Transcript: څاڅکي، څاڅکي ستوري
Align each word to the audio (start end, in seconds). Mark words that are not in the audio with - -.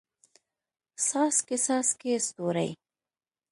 څاڅکي، 1.05 1.57
څاڅکي 1.65 2.13
ستوري 2.27 2.69